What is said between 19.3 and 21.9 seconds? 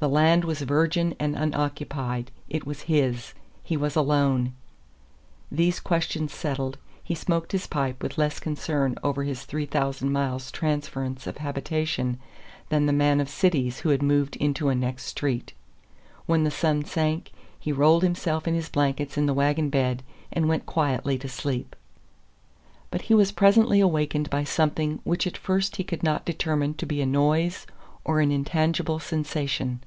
wagon bed and went quietly to sleep.